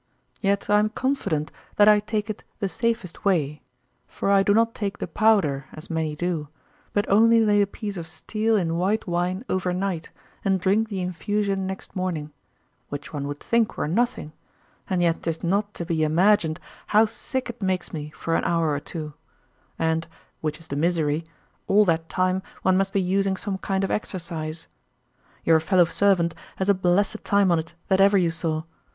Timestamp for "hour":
18.43-18.71